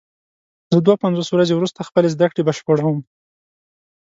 [0.71, 2.99] زه دوه پنځوس ورځې وروسته خپلې زده کړې بشپړوم.